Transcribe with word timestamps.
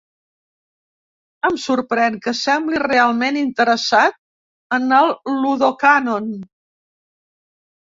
Em 1.49 1.59
sorprèn 1.65 2.17
que 2.25 2.33
sembli 2.41 2.83
realment 2.85 3.39
interessat 3.45 4.21
en 4.81 4.99
el 5.05 5.17
Ludocànon. 5.47 6.37